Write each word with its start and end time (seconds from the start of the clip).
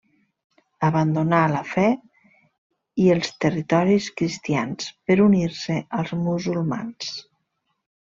Abandonà 0.87 1.41
la 1.51 1.61
fe 1.73 1.83
i 3.05 3.07
els 3.19 3.31
territoris 3.47 4.11
cristians 4.23 4.93
per 5.07 5.23
unir-se 5.31 5.81
als 6.03 6.21
musulmans. 6.29 7.19